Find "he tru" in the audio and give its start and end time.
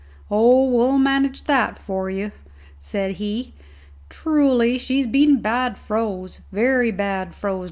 3.17-4.51